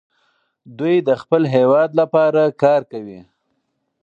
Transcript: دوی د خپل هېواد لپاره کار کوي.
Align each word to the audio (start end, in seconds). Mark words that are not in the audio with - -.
دوی 0.77 0.95
د 1.07 1.09
خپل 1.21 1.41
هېواد 1.55 1.89
لپاره 2.01 2.41
کار 2.63 2.81
کوي. 2.91 3.19